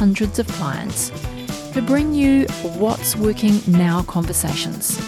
[0.00, 1.10] hundreds of clients
[1.74, 2.46] to bring you
[2.78, 4.98] what's working now conversations.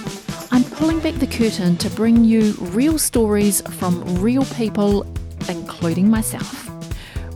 [0.51, 5.07] I'm pulling back the curtain to bring you real stories from real people,
[5.49, 6.69] including myself.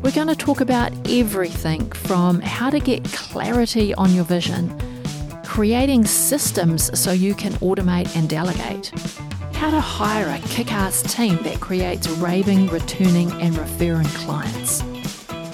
[0.02, 4.78] We're going to talk about everything from how to get clarity on your vision,
[5.42, 8.92] creating systems so you can automate and delegate
[9.55, 14.83] how to hire a kick ass team that creates raving, returning, and referring clients.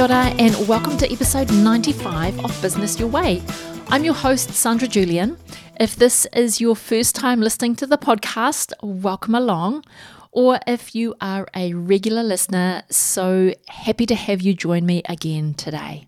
[0.00, 3.42] Kia ora and welcome to episode 95 of Business Your Way.
[3.88, 5.36] I'm your host, Sandra Julian.
[5.78, 9.84] If this is your first time listening to the podcast, welcome along.
[10.32, 15.52] Or if you are a regular listener, so happy to have you join me again
[15.52, 16.06] today.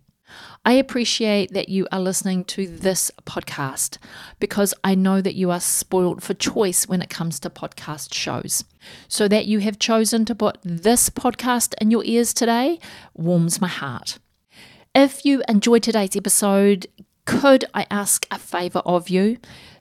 [0.64, 3.98] I appreciate that you are listening to this podcast
[4.40, 8.64] because I know that you are spoiled for choice when it comes to podcast shows.
[9.08, 12.78] So that you have chosen to put this podcast in your ears today
[13.14, 14.19] warms my heart.
[14.94, 16.87] If you enjoyed today's episode,
[17.25, 19.38] could I ask a favor of you?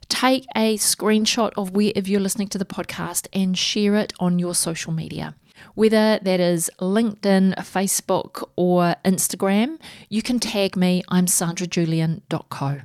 [0.08, 4.54] Take a screenshot of wherever you're listening to the podcast and share it on your
[4.54, 5.34] social media
[5.74, 11.02] whether that is LinkedIn, Facebook, or Instagram, you can tag me.
[11.08, 12.80] I'm sandrajulian.co.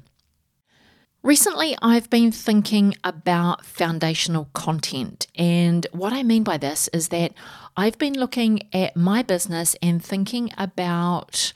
[1.24, 5.28] Recently, I've been thinking about foundational content.
[5.36, 7.34] And what I mean by this is that
[7.76, 11.54] I've been looking at my business and thinking about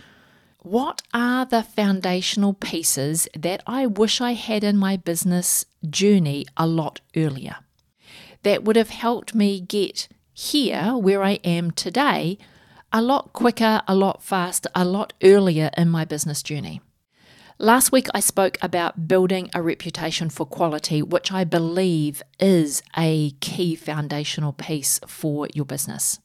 [0.60, 6.68] what are the foundational pieces that I wish I had in my business journey a
[6.68, 7.58] lot earlier
[8.44, 12.38] that would have helped me get here, where I am today,
[12.92, 16.82] a lot quicker, a lot faster, a lot earlier in my business journey.
[17.62, 23.36] Last week, I spoke about building a reputation for quality, which I believe is a
[23.40, 26.20] key foundational piece for your business.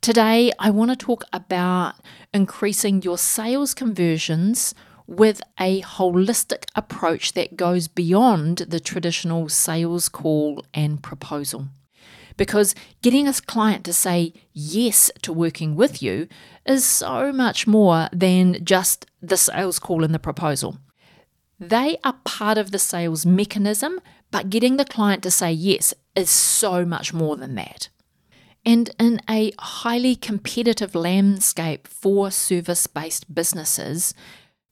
[0.00, 1.96] Today, I want to talk about
[2.32, 4.74] increasing your sales conversions
[5.06, 11.68] with a holistic approach that goes beyond the traditional sales call and proposal
[12.36, 16.28] because getting a client to say yes to working with you
[16.66, 20.78] is so much more than just the sales call and the proposal.
[21.58, 24.00] They are part of the sales mechanism,
[24.30, 27.88] but getting the client to say yes is so much more than that.
[28.64, 34.14] And in a highly competitive landscape for service based businesses,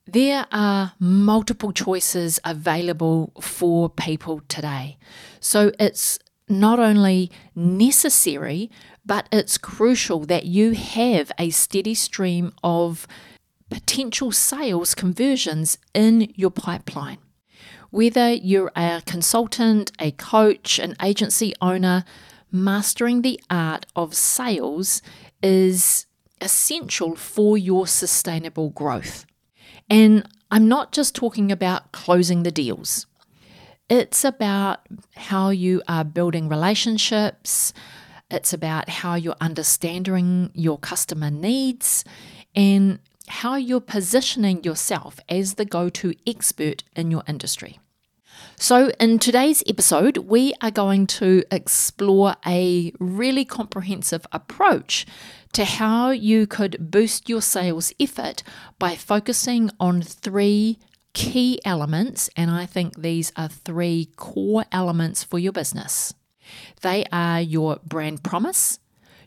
[0.05, 4.97] there are multiple choices available for people today.
[5.39, 6.19] So it's
[6.51, 8.69] not only necessary,
[9.05, 13.07] but it's crucial that you have a steady stream of
[13.69, 17.17] potential sales conversions in your pipeline.
[17.89, 22.03] Whether you're a consultant, a coach, an agency owner,
[22.51, 25.01] mastering the art of sales
[25.41, 26.05] is
[26.41, 29.25] essential for your sustainable growth.
[29.89, 33.07] And I'm not just talking about closing the deals.
[33.91, 34.87] It's about
[35.17, 37.73] how you are building relationships,
[38.29, 42.05] it's about how you're understanding your customer needs,
[42.55, 47.81] and how you're positioning yourself as the go to expert in your industry.
[48.55, 55.05] So, in today's episode, we are going to explore a really comprehensive approach
[55.51, 58.41] to how you could boost your sales effort
[58.79, 60.79] by focusing on three
[61.13, 66.13] key elements, and I think these are three core elements for your business.
[66.81, 68.79] They are your brand promise,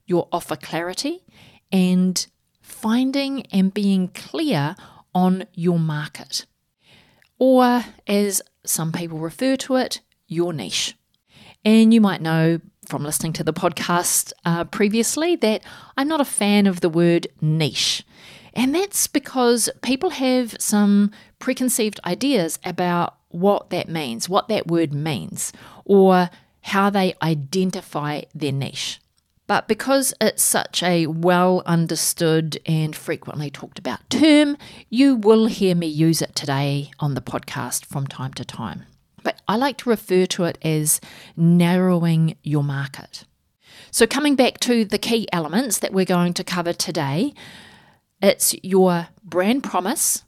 [0.07, 1.25] your offer clarity,
[1.71, 2.27] and
[2.61, 4.77] finding and being clear
[5.15, 6.47] on your market.
[7.39, 10.97] Or, as some people refer to it, your niche.
[11.65, 15.63] And you might know from listening to the podcast uh, previously that
[15.97, 18.05] I'm not a fan of the word niche.
[18.55, 21.11] And that's because people have some
[21.45, 25.53] preconceived ideas about what that means, what that word means,
[25.85, 26.31] or
[26.63, 28.99] how they identify their niche.
[29.47, 34.57] But because it's such a well understood and frequently talked about term,
[34.89, 38.87] you will hear me use it today on the podcast from time to time.
[39.23, 40.99] But I like to refer to it as
[41.37, 43.25] narrowing your market.
[43.91, 47.35] So, coming back to the key elements that we're going to cover today,
[48.23, 50.25] it's your brand promise,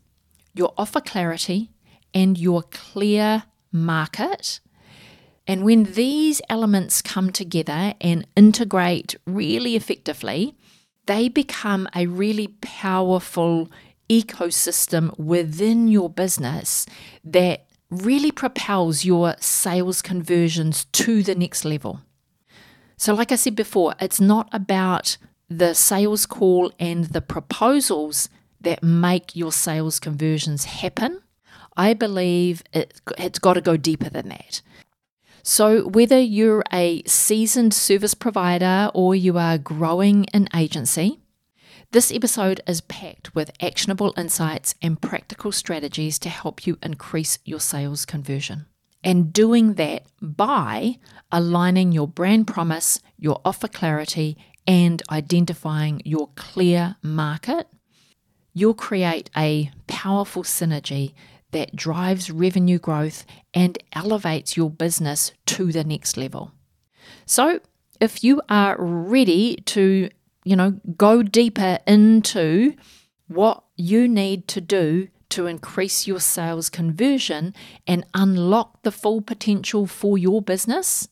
[0.56, 1.70] your offer clarity,
[2.14, 4.60] and your clear market
[5.46, 10.56] and when these elements come together and integrate really effectively,
[11.06, 13.70] they become a really powerful
[14.10, 16.86] ecosystem within your business
[17.24, 22.00] that really propels your sales conversions to the next level.
[22.96, 25.16] So, like I said before, it's not about
[25.48, 28.28] the sales call and the proposals
[28.66, 31.22] that make your sales conversions happen.
[31.76, 34.60] I believe it, it's got to go deeper than that.
[35.42, 41.20] So, whether you're a seasoned service provider or you are growing an agency,
[41.92, 47.60] this episode is packed with actionable insights and practical strategies to help you increase your
[47.60, 48.66] sales conversion.
[49.04, 50.98] And doing that by
[51.30, 54.36] aligning your brand promise, your offer clarity,
[54.66, 57.68] and identifying your clear market,
[58.56, 61.12] you'll create a powerful synergy
[61.50, 66.52] that drives revenue growth and elevates your business to the next level.
[67.26, 67.60] So,
[68.00, 70.08] if you are ready to,
[70.44, 72.74] you know, go deeper into
[73.28, 77.54] what you need to do to increase your sales conversion
[77.86, 81.08] and unlock the full potential for your business,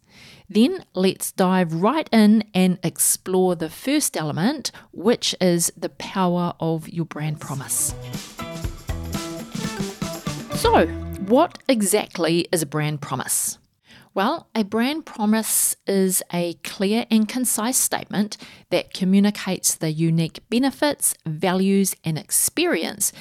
[0.49, 6.89] then let's dive right in and explore the first element, which is the power of
[6.89, 7.95] your brand promise.
[10.55, 10.87] So,
[11.27, 13.59] what exactly is a brand promise?
[14.15, 18.37] Well, a brand promise is a clear and concise statement
[18.71, 23.13] that communicates the unique benefits, values, and experience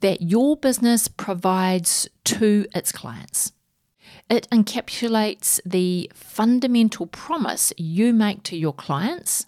[0.00, 3.52] that your business provides to its clients.
[4.32, 9.44] It encapsulates the fundamental promise you make to your clients,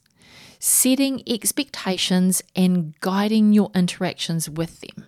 [0.59, 5.07] setting expectations and guiding your interactions with them.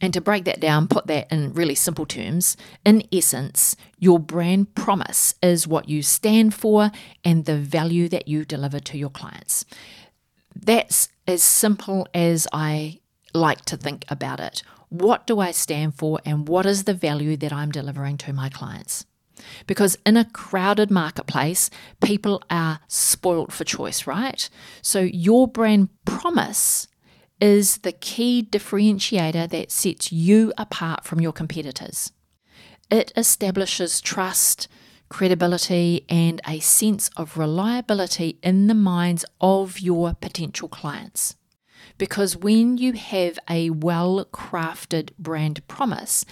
[0.00, 4.76] And to break that down, put that in really simple terms, in essence, your brand
[4.76, 6.92] promise is what you stand for
[7.24, 9.64] and the value that you deliver to your clients.
[10.54, 13.00] That's as simple as I
[13.34, 14.62] like to think about it.
[14.90, 18.48] What do I stand for and what is the value that I'm delivering to my
[18.48, 19.06] clients?
[19.66, 21.70] Because in a crowded marketplace,
[22.02, 24.50] people are spoilt for choice, right?
[24.82, 26.88] So your brand promise
[27.40, 32.12] is the key differentiator that sets you apart from your competitors.
[32.90, 34.68] It establishes trust,
[35.08, 41.36] credibility, and a sense of reliability in the minds of your potential clients.
[42.00, 46.24] Because when you have a well crafted brand promise,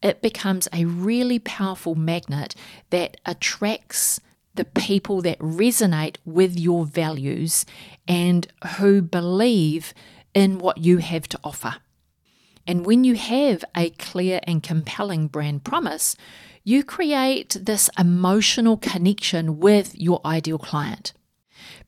[0.00, 2.54] it becomes a really powerful magnet
[2.90, 4.20] that attracts
[4.54, 7.66] the people that resonate with your values
[8.06, 9.92] and who believe
[10.32, 11.74] in what you have to offer.
[12.64, 16.14] And when you have a clear and compelling brand promise,
[16.62, 21.14] you create this emotional connection with your ideal client.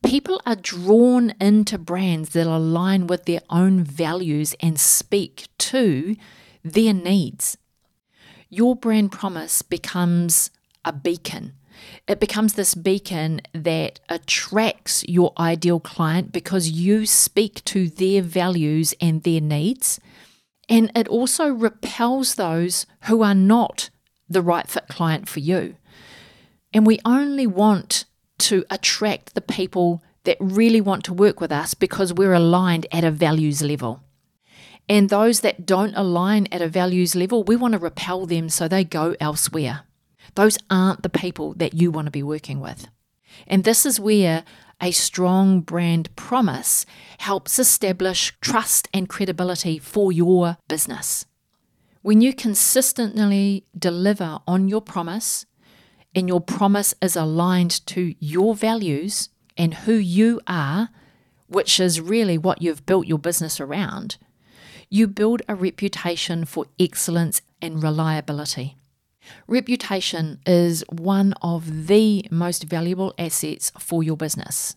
[0.04, 6.16] People are drawn into brands that align with their own values and speak to
[6.62, 7.56] their needs.
[8.48, 10.50] Your brand promise becomes
[10.84, 11.54] a beacon
[12.06, 18.94] it becomes this beacon that attracts your ideal client because you speak to their values
[19.00, 20.00] and their needs.
[20.68, 23.90] And it also repels those who are not
[24.28, 25.76] the right fit client for you.
[26.72, 28.04] And we only want
[28.38, 33.04] to attract the people that really want to work with us because we're aligned at
[33.04, 34.02] a values level.
[34.88, 38.66] And those that don't align at a values level, we want to repel them so
[38.66, 39.82] they go elsewhere.
[40.34, 42.88] Those aren't the people that you want to be working with.
[43.46, 44.44] And this is where
[44.80, 46.86] a strong brand promise
[47.18, 51.26] helps establish trust and credibility for your business.
[52.02, 55.46] When you consistently deliver on your promise,
[56.14, 60.90] and your promise is aligned to your values and who you are,
[61.48, 64.16] which is really what you've built your business around,
[64.88, 68.76] you build a reputation for excellence and reliability.
[69.46, 74.76] Reputation is one of the most valuable assets for your business.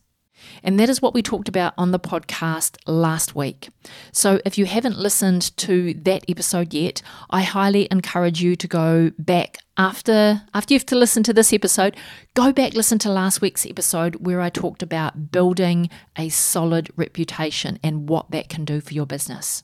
[0.63, 3.69] And that is what we talked about on the podcast last week.
[4.11, 9.11] So if you haven't listened to that episode yet, I highly encourage you to go
[9.17, 11.95] back after after you've to listen to this episode,
[12.33, 17.79] go back listen to last week's episode where I talked about building a solid reputation
[17.83, 19.63] and what that can do for your business.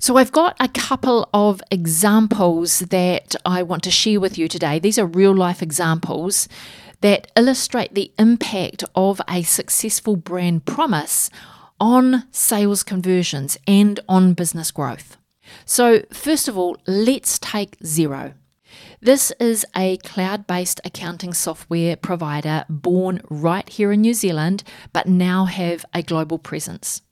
[0.00, 4.78] So, I've got a couple of examples that I want to share with you today.
[4.78, 6.46] These are real life examples
[7.00, 11.30] that illustrate the impact of a successful brand promise
[11.80, 15.16] on sales conversions and on business growth.
[15.64, 18.34] So, first of all, let's take Xero.
[19.00, 24.62] This is a cloud based accounting software provider born right here in New Zealand,
[24.92, 27.02] but now have a global presence.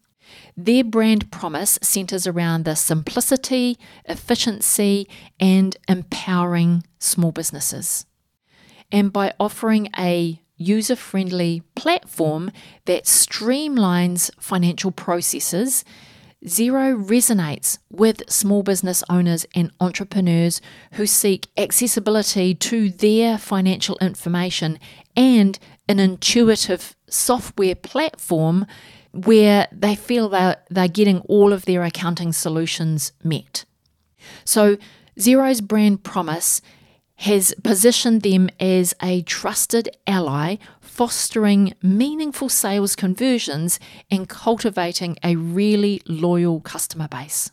[0.56, 8.06] Their brand promise centers around the simplicity, efficiency, and empowering small businesses
[8.92, 12.50] and by offering a user friendly platform
[12.86, 15.84] that streamlines financial processes,
[16.44, 20.60] Xero resonates with small business owners and entrepreneurs
[20.92, 24.78] who seek accessibility to their financial information
[25.16, 28.66] and an intuitive software platform
[29.12, 33.64] where they feel that they're getting all of their accounting solutions met.
[34.44, 34.76] So,
[35.18, 36.60] Xero's brand promise
[37.16, 43.80] has positioned them as a trusted ally, fostering meaningful sales conversions
[44.10, 47.50] and cultivating a really loyal customer base.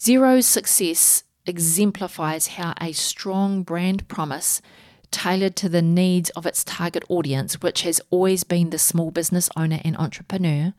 [0.00, 4.62] Xero's success exemplifies how a strong brand promise
[5.10, 9.48] tailored to the needs of its target audience, which has always been the small business
[9.56, 10.74] owner and entrepreneur,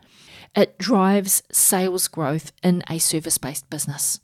[0.56, 4.20] it drives sales growth in a service based business.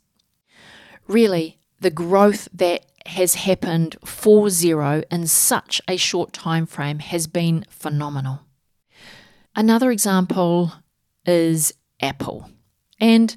[1.06, 7.26] Really, the growth that has happened for Xero in such a short time frame has
[7.26, 8.40] been phenomenal.
[9.54, 10.72] Another example
[11.26, 12.48] is Apple.
[13.00, 13.36] And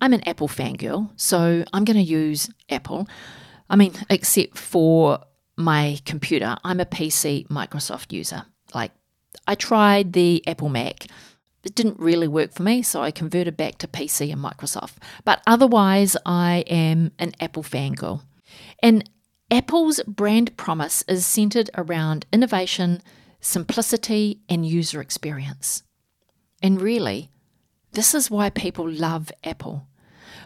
[0.00, 3.06] I'm an Apple fangirl, so I'm going to use Apple.
[3.70, 5.20] I mean, except for
[5.56, 8.44] my computer, I'm a PC Microsoft user.
[8.74, 8.92] Like,
[9.46, 11.06] I tried the Apple Mac.
[11.62, 14.94] It didn't really work for me, so I converted back to PC and Microsoft.
[15.24, 18.22] But otherwise, I am an Apple fangirl.
[18.82, 19.08] And
[19.50, 23.02] Apple's brand promise is centered around innovation,
[23.40, 25.82] simplicity, and user experience.
[26.62, 27.30] And really,
[27.92, 29.86] this is why people love Apple.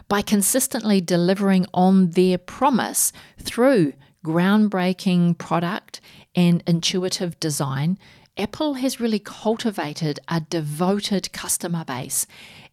[0.09, 3.93] By consistently delivering on their promise through
[4.25, 6.01] groundbreaking product
[6.35, 7.97] and intuitive design,
[8.37, 12.27] Apple has really cultivated a devoted customer base.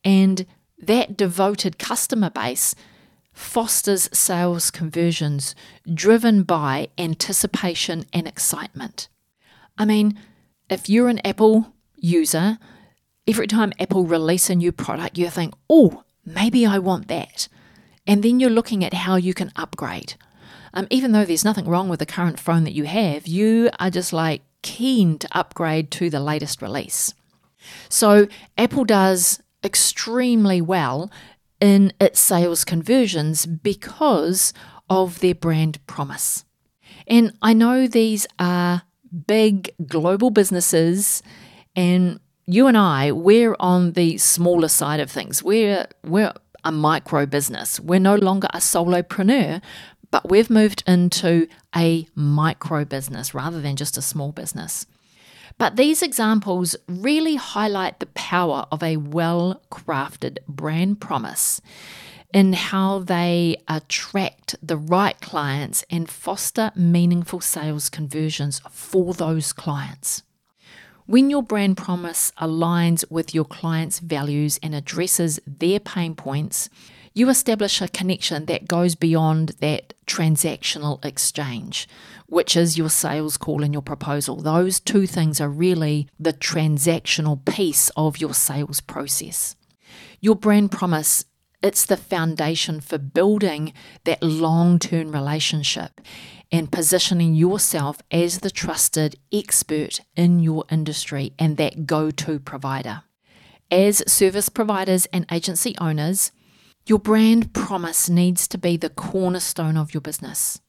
[0.04, 0.46] And
[0.78, 2.74] that devoted customer base
[3.34, 5.54] fosters sales conversions
[5.92, 9.08] driven by anticipation and excitement.
[9.76, 10.18] I mean,
[10.70, 12.58] if you're an Apple user,
[13.26, 17.48] every time Apple release a new product, you think, oh, maybe I want that.
[18.06, 20.14] And then you're looking at how you can upgrade.
[20.72, 23.90] Um, even though there's nothing wrong with the current phone that you have, you are
[23.90, 27.14] just like keen to upgrade to the latest release.
[27.88, 31.10] So Apple does extremely well
[31.64, 34.52] in its sales conversions because
[34.90, 36.44] of their brand promise.
[37.06, 38.82] And I know these are
[39.26, 41.22] big global businesses
[41.74, 45.42] and you and I, we're on the smaller side of things.
[45.42, 47.80] We're we're a micro business.
[47.80, 49.62] We're no longer a solopreneur,
[50.10, 54.84] but we've moved into a micro business rather than just a small business.
[55.58, 61.60] But these examples really highlight the power of a well crafted brand promise
[62.32, 70.24] in how they attract the right clients and foster meaningful sales conversions for those clients.
[71.06, 76.68] When your brand promise aligns with your clients' values and addresses their pain points,
[77.14, 81.88] you establish a connection that goes beyond that transactional exchange,
[82.26, 84.36] which is your sales call and your proposal.
[84.36, 89.54] Those two things are really the transactional piece of your sales process.
[90.20, 91.24] Your brand promise
[91.62, 93.72] it's the foundation for building
[94.04, 95.98] that long term relationship
[96.52, 103.04] and positioning yourself as the trusted expert in your industry and that go to provider.
[103.70, 106.32] As service providers and agency owners,
[106.86, 110.60] your brand promise needs to be the cornerstone of your business.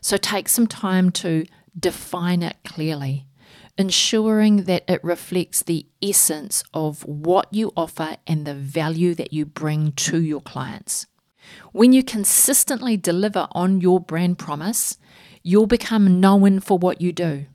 [0.00, 1.44] So take some time to
[1.78, 3.26] define it clearly,
[3.76, 9.44] ensuring that it reflects the essence of what you offer and the value that you
[9.44, 11.06] bring to your clients.
[11.72, 14.96] When you consistently deliver on your brand promise,
[15.42, 17.46] you'll become known for what you do.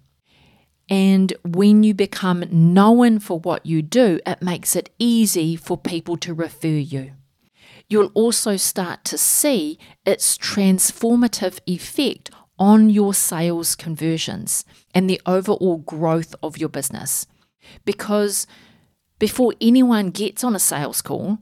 [0.90, 6.16] And when you become known for what you do, it makes it easy for people
[6.18, 7.14] to refer you.
[7.90, 12.30] You'll also start to see its transformative effect
[12.60, 17.28] on your sales conversions and the overall growth of your business.
[17.86, 18.48] Because
[19.20, 21.40] before anyone gets on a sales call,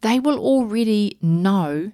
[0.00, 1.92] they will already know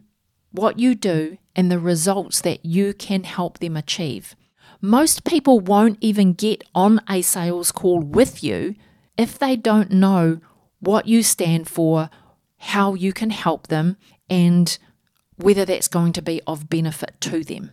[0.51, 4.35] what you do and the results that you can help them achieve.
[4.81, 8.75] Most people won't even get on a sales call with you
[9.17, 10.41] if they don't know
[10.81, 12.11] what you stand for,
[12.65, 13.97] how you can help them,
[14.29, 14.79] and
[15.37, 17.71] whether that's going to be of benefit to them.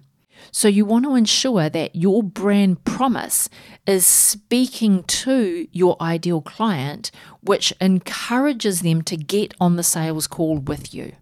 [0.52, 3.48] So, you want to ensure that your brand promise
[3.86, 10.58] is speaking to your ideal client, which encourages them to get on the sales call
[10.58, 11.14] with you.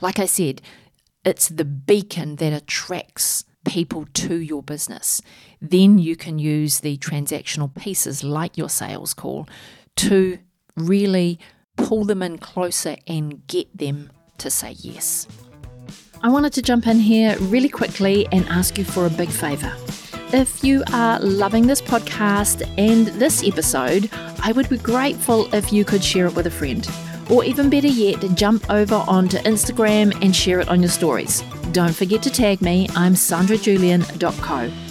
[0.00, 0.62] Like I said,
[1.24, 5.20] it's the beacon that attracts people to your business.
[5.60, 9.46] Then you can use the transactional pieces like your sales call
[9.96, 10.38] to
[10.76, 11.38] really
[11.86, 15.26] pull them in closer and get them to say yes.
[16.22, 19.72] I wanted to jump in here really quickly and ask you for a big favour.
[20.32, 24.08] If you are loving this podcast and this episode,
[24.42, 26.88] I would be grateful if you could share it with a friend.
[27.30, 31.42] Or even better yet, jump over onto Instagram and share it on your stories.
[31.72, 34.89] Don't forget to tag me, I'm sandrajulian.co.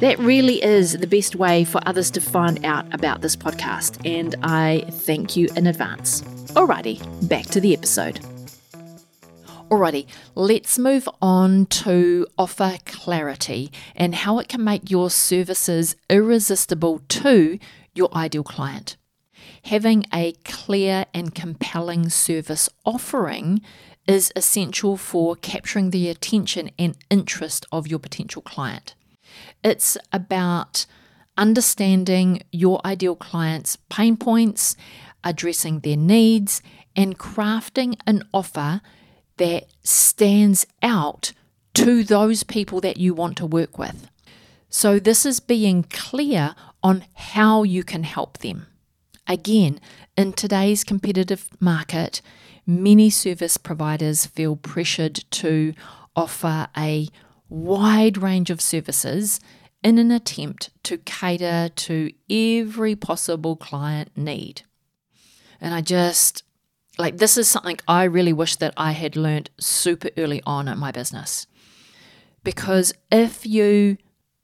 [0.00, 4.34] That really is the best way for others to find out about this podcast, and
[4.42, 6.22] I thank you in advance.
[6.52, 8.20] Alrighty, back to the episode.
[9.70, 17.02] Alrighty, let's move on to offer clarity and how it can make your services irresistible
[17.08, 17.58] to
[17.94, 18.96] your ideal client
[19.64, 23.60] having a clear and compelling service offering
[24.06, 28.94] is essential for capturing the attention and interest of your potential client.
[29.62, 30.86] It's about
[31.36, 34.76] understanding your ideal client's pain points,
[35.24, 36.62] addressing their needs,
[36.96, 38.80] and crafting an offer
[39.36, 41.32] that stands out
[41.74, 44.08] to those people that you want to work with.
[44.68, 48.66] So, this is being clear on how you can help them.
[49.26, 49.80] Again,
[50.16, 52.20] in today's competitive market,
[52.66, 55.74] many service providers feel pressured to
[56.14, 57.08] offer a
[57.48, 59.40] wide range of services
[59.82, 64.62] in an attempt to cater to every possible client need.
[65.60, 66.42] And I just
[66.98, 70.78] like this is something I really wish that I had learned super early on in
[70.78, 71.46] my business.
[72.44, 73.96] Because if you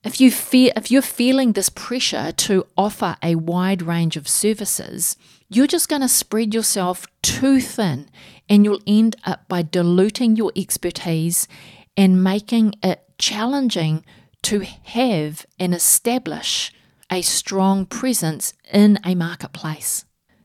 [0.04, 5.16] if you fear, if you're feeling this pressure to offer a wide range of services,
[5.48, 8.08] you're just going to spread yourself too thin
[8.48, 11.48] and you'll end up by diluting your expertise
[11.96, 14.04] and making it challenging
[14.46, 16.72] to have and establish
[17.10, 20.04] a strong presence in a marketplace.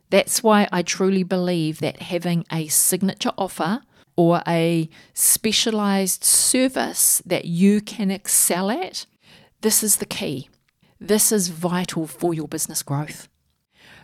[0.09, 3.81] That's why I truly believe that having a signature offer
[4.15, 9.05] or a specialized service that you can excel at
[9.61, 10.49] this is the key.
[10.99, 13.27] This is vital for your business growth.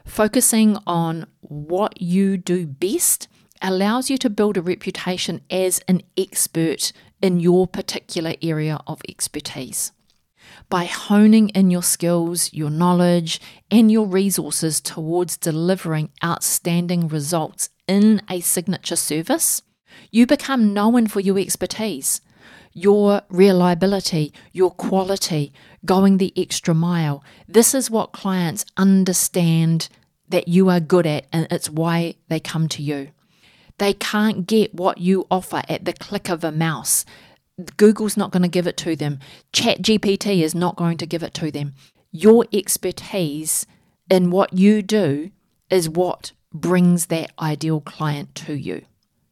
[0.05, 3.27] Focusing on what you do best
[3.63, 9.91] allows you to build a reputation as an expert in your particular area of expertise.
[10.69, 18.21] By honing in your skills, your knowledge, and your resources towards delivering outstanding results in
[18.29, 19.61] a signature service,
[20.11, 22.21] you become known for your expertise
[22.77, 25.51] your reliability, your quality,
[25.83, 27.23] going the extra mile.
[27.47, 29.89] This is what clients understand
[30.29, 33.09] that you are good at, and it's why they come to you.
[33.77, 37.05] They can't get what you offer at the click of a mouse.
[37.77, 39.19] Google's not going to give it to them.
[39.53, 41.73] ChatGPT is not going to give it to them.
[42.11, 43.65] Your expertise
[44.09, 45.31] in what you do
[45.69, 48.85] is what brings that ideal client to you.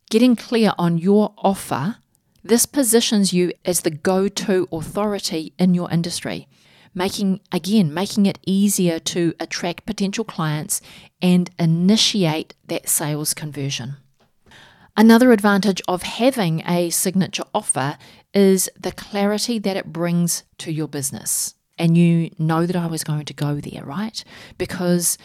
[0.10, 1.98] Getting clear on your offer
[2.44, 6.48] this positions you as the go to authority in your industry,
[6.94, 10.80] making, again, making it easier to attract potential clients
[11.24, 13.98] and initiate that sales conversion.
[14.98, 17.98] Another advantage of having a signature offer
[18.34, 21.56] is the clarity that it brings to your business.
[21.78, 24.24] And you know that I was going to go there, right?
[24.58, 25.18] Because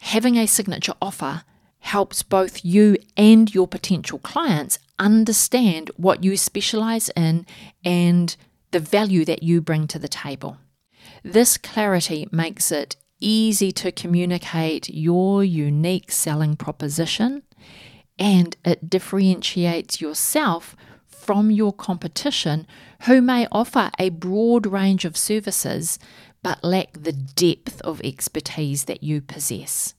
[0.00, 1.42] having a signature offer
[1.80, 7.44] helps both you and your potential clients understand what you specialize in
[7.84, 8.36] and
[8.70, 10.58] the value that you bring to the table.
[11.24, 17.42] This clarity makes it easy to communicate your unique selling proposition
[18.22, 20.76] and it differentiates yourself
[21.08, 22.64] from your competition
[23.06, 25.98] who may offer a broad range of services
[26.40, 29.94] but lack the depth of expertise that you possess.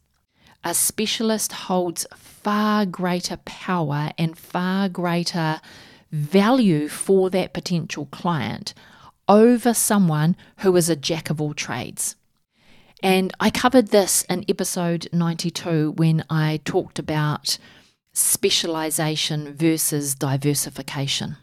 [0.63, 5.59] A specialist holds far greater power and far greater
[6.09, 8.73] value for that potential client
[9.27, 12.15] over someone who is a jack of all trades.
[13.01, 17.57] And I covered this in episode 92 when I talked about
[18.13, 21.38] specialization versus diversification.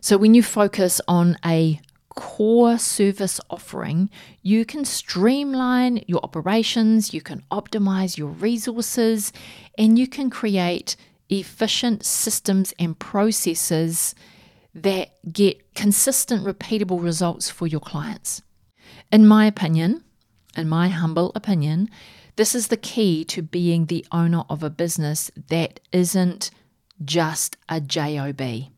[0.00, 1.80] So, when you focus on a
[2.14, 4.10] core service offering,
[4.42, 9.32] you can streamline your operations, you can optimize your resources,
[9.78, 10.96] and you can create
[11.30, 14.14] efficient systems and processes
[14.74, 18.42] that get consistent, repeatable results for your clients.
[19.10, 20.04] In my opinion,
[20.56, 21.88] in my humble opinion,
[22.36, 26.50] this is the key to being the owner of a business that isn't
[27.04, 28.70] just a job.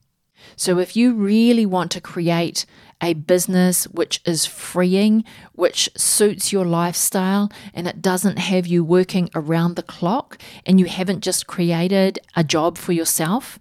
[0.56, 2.66] So, if you really want to create
[3.00, 9.30] a business which is freeing, which suits your lifestyle, and it doesn't have you working
[9.34, 13.58] around the clock, and you haven't just created a job for yourself,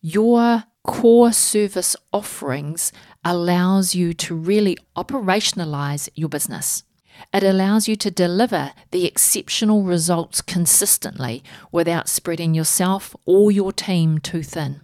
[0.00, 2.92] your core service offerings
[3.24, 6.84] allows you to really operationalize your business.
[7.32, 14.18] It allows you to deliver the exceptional results consistently without spreading yourself or your team
[14.18, 14.80] too thin.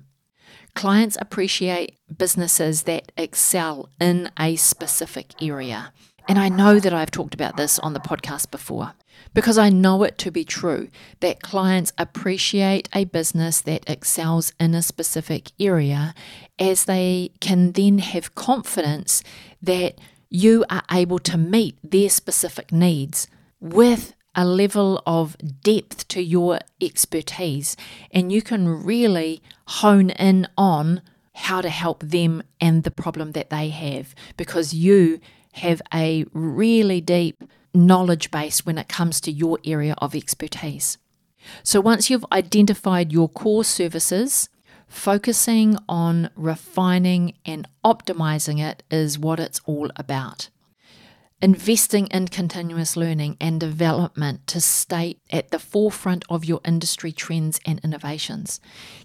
[0.75, 5.93] Clients appreciate businesses that excel in a specific area.
[6.29, 8.95] And I know that I've talked about this on the podcast before
[9.35, 10.89] because I know it to be true
[11.21, 16.15] that clients appreciate a business that excels in a specific area
[16.59, 19.23] as they can then have confidence
[19.63, 19.99] that
[20.35, 23.29] you are able to meet their specific needs
[23.61, 27.77] with a level of depth to your expertise,
[28.11, 31.01] and you can really hone in on
[31.35, 35.21] how to help them and the problem that they have because you
[35.53, 40.99] have a really deep knowledge base when it comes to your area of expertise.
[41.63, 44.49] So, once you've identified your core services,
[44.95, 50.49] focusing on refining and optimizing it is what it's all about
[51.45, 57.61] investing in continuous learning and development to stay at the forefront of your industry trends
[57.67, 58.61] and innovations,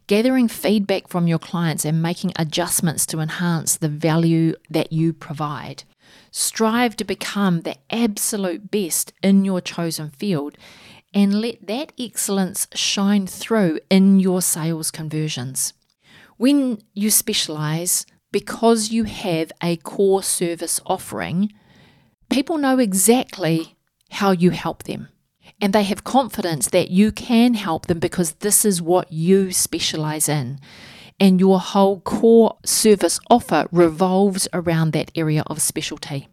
[0.07, 5.83] gathering feedback from your clients and making adjustments to enhance the value that you provide.
[6.31, 10.57] Strive to become the absolute best in your chosen field
[11.13, 15.73] and let that excellence shine through in your sales conversions.
[16.39, 21.51] When you specialize, because you have a core service offering,
[22.29, 23.75] people know exactly
[24.09, 25.09] how you help them.
[25.59, 30.29] And they have confidence that you can help them because this is what you specialize
[30.29, 30.61] in.
[31.19, 36.29] And your whole core service offer revolves around that area of specialty.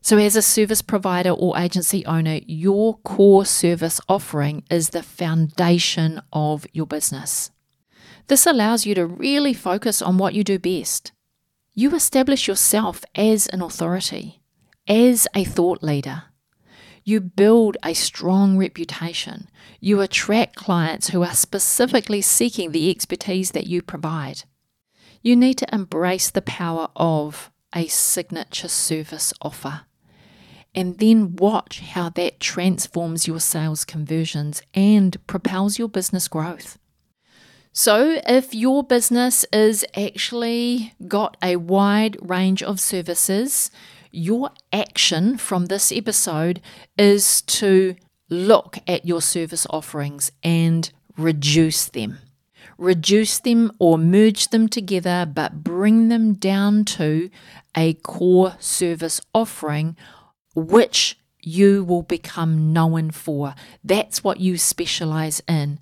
[0.00, 6.22] So, as a service provider or agency owner, your core service offering is the foundation
[6.32, 7.50] of your business.
[8.28, 11.12] This allows you to really focus on what you do best.
[11.74, 14.40] You establish yourself as an authority
[14.88, 16.24] as a thought leader.
[17.04, 19.48] You build a strong reputation.
[19.80, 24.42] You attract clients who are specifically seeking the expertise that you provide.
[25.22, 29.82] You need to embrace the power of a signature service offer
[30.74, 36.78] and then watch how that transforms your sales conversions and propels your business growth.
[37.78, 43.70] So, if your business is actually got a wide range of services,
[44.10, 46.62] your action from this episode
[46.96, 47.94] is to
[48.30, 52.20] look at your service offerings and reduce them.
[52.78, 57.28] Reduce them or merge them together, but bring them down to
[57.76, 59.98] a core service offering
[60.54, 63.54] which you will become known for.
[63.84, 65.78] That's what you specialize in.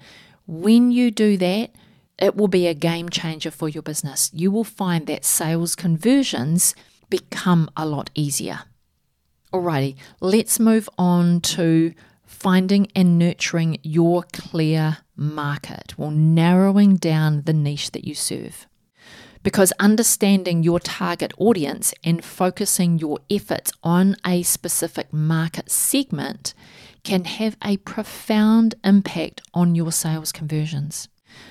[0.48, 1.70] When you do that,
[2.18, 4.30] it will be a game changer for your business.
[4.32, 6.74] You will find that sales conversions
[7.10, 8.60] become a lot easier.
[9.52, 11.94] Alrighty, let's move on to
[12.26, 18.66] finding and nurturing your clear market, well, narrowing down the niche that you serve.
[19.42, 26.54] Because understanding your target audience and focusing your efforts on a specific market segment
[27.02, 31.08] can have a profound impact on your sales conversions.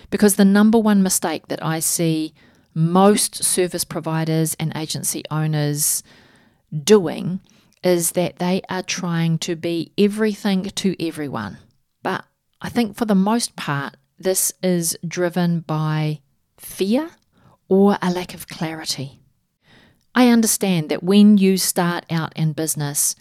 [0.10, 2.34] Because the number one mistake that I see
[2.74, 6.04] most service providers and agency owners
[6.84, 7.40] doing
[7.84, 11.58] is that they are trying to be everything to everyone.
[12.02, 12.26] But
[12.62, 16.22] I think for the most part, this is driven by
[16.58, 17.10] fear
[17.68, 19.20] or a lack of clarity.
[20.16, 23.16] I understand that when you start out in business,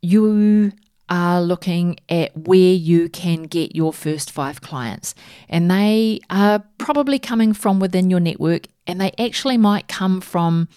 [0.00, 0.72] you
[1.08, 5.14] are looking at where you can get your first five clients.
[5.48, 10.68] And they are probably coming from within your network, and they actually might come from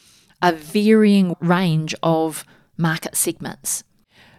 [0.41, 2.43] a varying range of
[2.77, 3.83] market segments.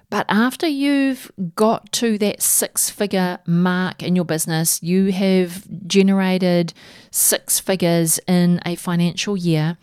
[0.08, 6.72] But after you've got to that six figure mark in your business, you have generated
[7.10, 9.78] six figures in a financial year.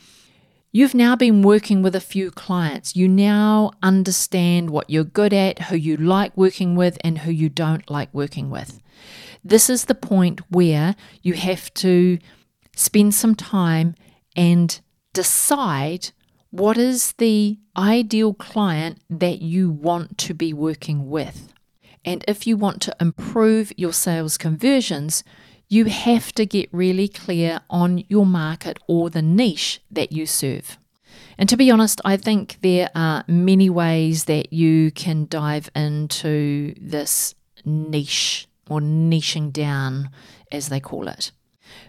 [0.76, 2.96] You've now been working with a few clients.
[2.96, 7.48] You now understand what you're good at, who you like working with, and who you
[7.48, 8.82] don't like working with.
[9.44, 12.18] This is the point where you have to
[12.76, 13.94] spend some time
[14.36, 14.80] and
[15.14, 16.10] decide
[16.50, 21.54] what is the ideal client that you want to be working with?
[22.04, 25.24] And if you want to improve your sales conversions,
[25.70, 30.78] you have to get really clear on your market or the niche that you serve.
[31.38, 36.76] And to be honest, I think there are many ways that you can dive into
[36.80, 40.10] this niche or niching down,
[40.52, 41.32] as they call it.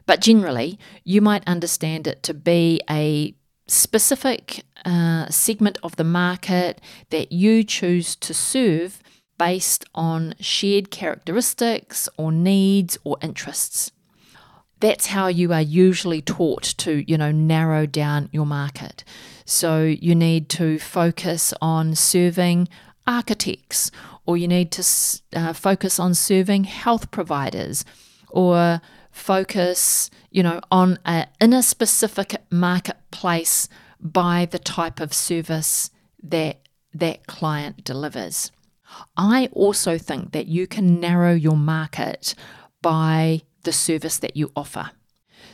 [0.06, 3.34] But generally, you might understand it to be a
[3.66, 9.00] specific uh, segment of the market that you choose to serve
[9.38, 13.90] based on shared characteristics or needs or interests.
[14.80, 19.04] That's how you are usually taught to, you know, narrow down your market.
[19.44, 22.68] So you need to focus on serving
[23.06, 23.90] architects,
[24.26, 24.84] or you need to
[25.34, 27.84] uh, focus on serving health providers,
[28.30, 33.68] or focus, you know, on a, in a specific marketplace
[34.00, 35.90] by the type of service
[36.22, 36.58] that
[36.92, 38.50] that client delivers.
[39.16, 42.34] I also think that you can narrow your market
[42.82, 44.90] by the service that you offer.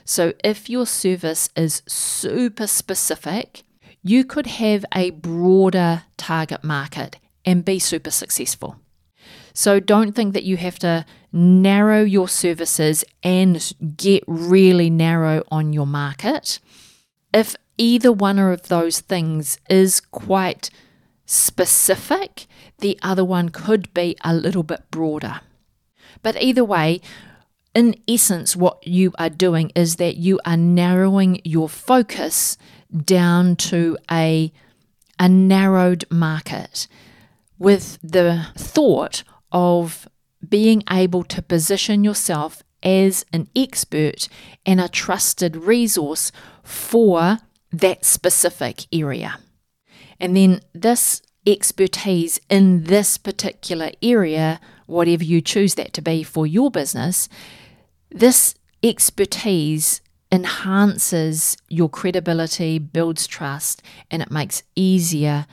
[0.05, 3.62] So if your service is super specific,
[4.03, 8.76] you could have a broader target market and be super successful.
[9.53, 15.72] So don't think that you have to narrow your services and get really narrow on
[15.72, 16.61] your market.
[17.33, 20.70] If either one of those things is quite
[21.26, 22.46] specific,
[22.80, 25.40] the other one could be a little bit broader.
[26.22, 27.00] But either way,
[27.74, 32.58] in essence, what you are doing is that you are narrowing your focus
[33.04, 34.52] down to a,
[35.18, 36.88] a narrowed market
[37.58, 40.08] with the thought of
[40.46, 44.28] being able to position yourself as an expert
[44.64, 47.38] and a trusted resource for
[47.70, 49.38] that specific area.
[50.18, 56.46] And then this expertise in this particular area, whatever you choose that to be for
[56.46, 57.29] your business,
[58.11, 60.00] this expertise
[60.33, 65.46] enhances your credibility, builds trust, and it makes easier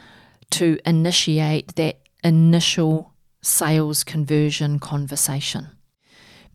[0.52, 5.77] to initiate that initial sales conversion conversation.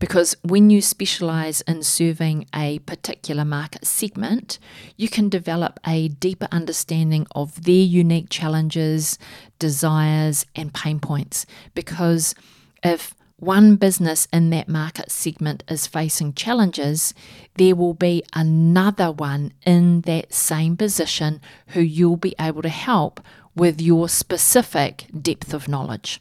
[0.03, 4.59] Because when you specialize in serving a particular market segment,
[4.97, 9.17] you can develop a deeper understanding of their unique challenges,
[9.59, 11.45] desires, and pain points.
[11.73, 12.35] Because
[12.83, 17.13] if one business in that market segment is facing challenges,
[17.55, 23.21] there will be another one in that same position who you'll be able to help
[23.55, 26.19] with your specific depth of knowledge.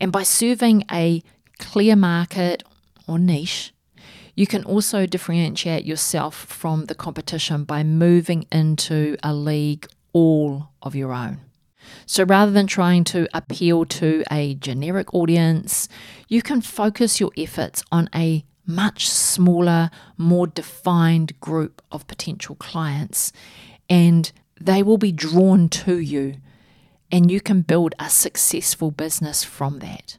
[0.00, 1.24] And by serving a
[1.58, 2.62] clear market
[3.08, 3.72] or niche,
[4.34, 10.94] you can also differentiate yourself from the competition by moving into a league all of
[10.94, 11.40] your own.
[12.06, 15.88] So rather than trying to appeal to a generic audience,
[16.28, 23.32] you can focus your efforts on a much smaller, more defined group of potential clients,
[23.88, 26.36] and they will be drawn to you
[27.10, 30.18] and you can build a successful business from that.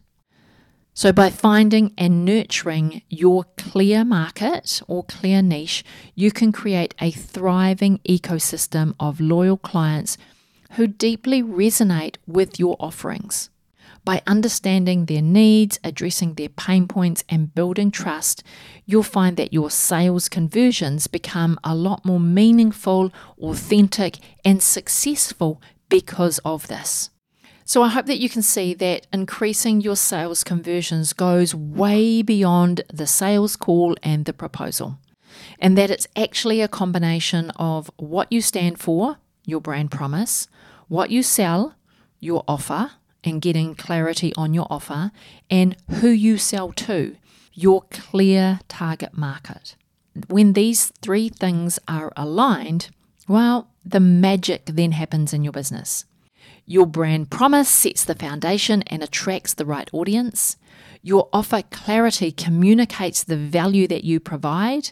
[0.93, 7.11] So, by finding and nurturing your clear market or clear niche, you can create a
[7.11, 10.17] thriving ecosystem of loyal clients
[10.71, 13.49] who deeply resonate with your offerings.
[14.05, 18.43] By understanding their needs, addressing their pain points, and building trust,
[18.85, 26.39] you'll find that your sales conversions become a lot more meaningful, authentic, and successful because
[26.39, 27.09] of this.
[27.69, 32.81] So I hope that you can see that increasing your sales conversions goes way beyond
[32.91, 34.97] the sales call and the proposal,
[35.59, 40.47] and that it's actually a combination of what you stand for, your brand promise,
[40.87, 41.75] what you sell,
[42.19, 42.89] your offer,
[43.23, 45.11] and getting clarity on your offer,
[45.51, 47.17] and who you sell to,
[47.53, 49.75] your clear target market.
[50.27, 52.89] When these three things are aligned,
[53.27, 56.05] well, the magic then happens in your business.
[56.71, 60.55] Your brand promise sets the foundation and attracts the right audience.
[61.01, 64.91] Your offer clarity communicates the value that you provide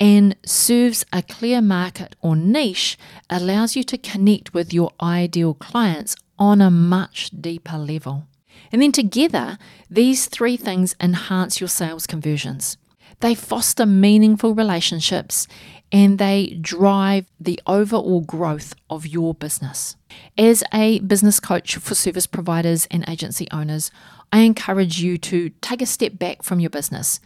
[0.00, 2.98] and serves a clear market or niche,
[3.30, 8.26] allows you to connect with your ideal clients on a much deeper level.
[8.72, 9.56] And then together,
[9.88, 12.76] these three things enhance your sales conversions.
[13.20, 15.46] They foster meaningful relationships
[15.94, 19.94] and they drive the overall growth of your business.
[20.36, 23.92] As a business coach for service providers and agency owners,
[24.32, 27.20] I encourage you to take a step back from your business,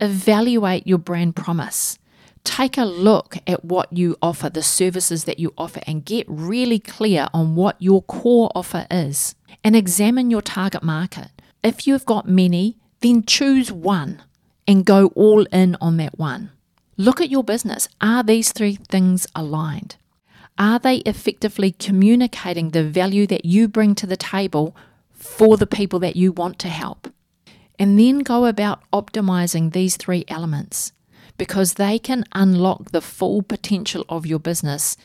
[0.00, 1.98] evaluate your brand promise,
[2.44, 6.78] take a look at what you offer, the services that you offer, and get really
[6.78, 9.34] clear on what your core offer is.
[9.64, 11.30] And examine your target market.
[11.64, 14.22] If you've got many, then choose one
[14.68, 16.52] and go all in on that one.
[17.02, 17.88] Look at your business.
[18.00, 19.96] Are these three things aligned?
[20.56, 24.76] Are they effectively communicating the value that you bring to the table
[25.10, 27.12] for the people that you want to help?
[27.76, 30.92] And then go about optimizing these three elements
[31.38, 34.96] because they can unlock the full potential of your business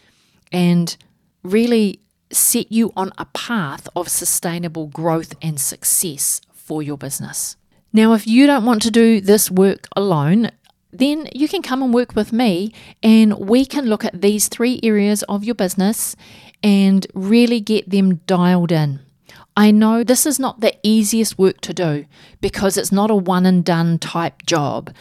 [0.51, 0.95] and
[1.41, 1.99] really
[2.31, 7.55] set you on a path of sustainable growth and success for your business.
[7.91, 10.51] Now, if you don't want to do this work alone,
[10.99, 14.79] then you can come and work with me and we can look at these three
[14.83, 16.15] areas of your business
[16.63, 18.99] and really get them dialed in.
[19.55, 22.05] I know this is not the easiest work to do
[22.41, 24.93] because it's not a one and done type job.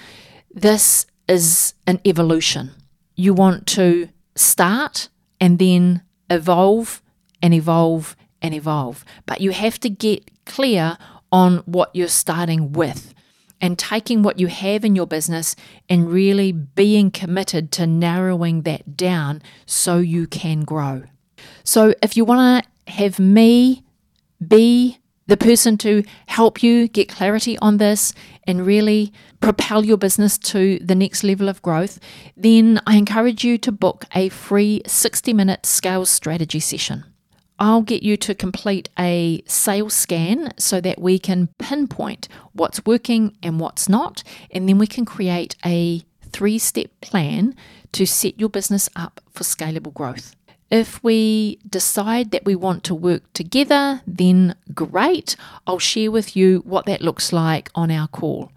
[0.51, 2.71] This is an evolution.
[3.17, 5.09] You want to start
[5.41, 7.03] and then evolve
[7.43, 9.05] and evolve and evolve.
[9.27, 10.97] But you have to get clear
[11.31, 13.13] on what you're starting with
[13.61, 15.57] and taking what you have in your business
[15.89, 21.05] and really being committed to narrowing that down so you can grow.
[21.65, 23.83] So, if you want to have me
[24.47, 28.13] be the person to help you get clarity on this
[28.47, 31.99] and really propel your business to the next level of growth,
[32.37, 37.05] then I encourage you to book a free 60 minute scales strategy session.
[37.59, 43.37] I'll get you to complete a scale scan so that we can pinpoint what's working
[43.43, 47.55] and what's not, and then we can create a three step plan
[47.93, 50.37] to set your business up for scalable growth.
[50.71, 55.37] If we decide that we want to work together, then great.
[55.67, 58.51] I'll share with you what that looks like on our call.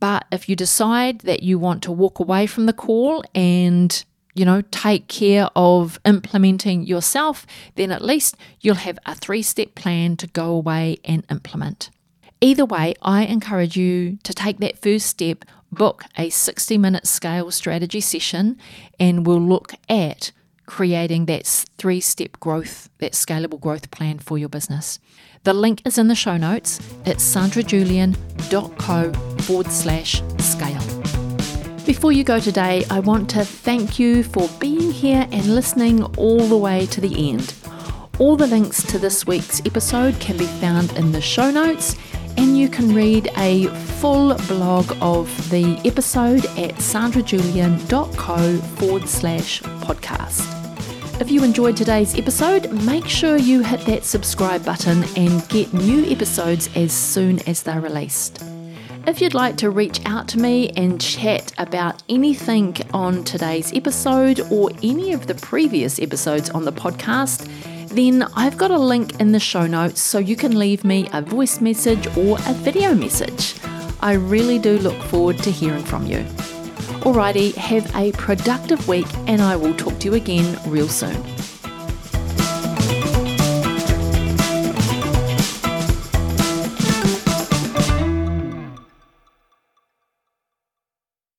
[0.00, 4.04] But if you decide that you want to walk away from the call and
[4.36, 9.74] you know, take care of implementing yourself, then at least you'll have a three step
[9.74, 11.90] plan to go away and implement.
[12.42, 17.50] Either way, I encourage you to take that first step, book a 60 minute scale
[17.50, 18.58] strategy session,
[19.00, 20.32] and we'll look at
[20.66, 21.46] creating that
[21.78, 24.98] three step growth, that scalable growth plan for your business.
[25.44, 26.78] The link is in the show notes.
[27.06, 30.95] It's sandrajulian.co forward slash scale.
[31.86, 36.40] Before you go today, I want to thank you for being here and listening all
[36.48, 37.54] the way to the end.
[38.18, 41.94] All the links to this week's episode can be found in the show notes,
[42.36, 43.68] and you can read a
[44.00, 51.20] full blog of the episode at sandrajulian.co forward slash podcast.
[51.20, 56.04] If you enjoyed today's episode, make sure you hit that subscribe button and get new
[56.10, 58.42] episodes as soon as they're released.
[59.06, 64.40] If you'd like to reach out to me and chat about anything on today's episode
[64.50, 67.48] or any of the previous episodes on the podcast,
[67.88, 71.22] then I've got a link in the show notes so you can leave me a
[71.22, 73.54] voice message or a video message.
[74.00, 76.18] I really do look forward to hearing from you.
[77.06, 81.35] Alrighty, have a productive week and I will talk to you again real soon.